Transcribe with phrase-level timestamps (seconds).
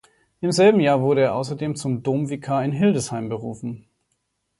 [0.39, 3.85] Im selben Jahr wurde er außerdem zum Domvikar in Hildesheim berufen.